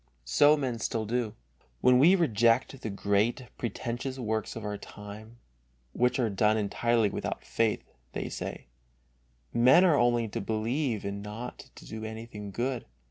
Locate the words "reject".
2.15-2.81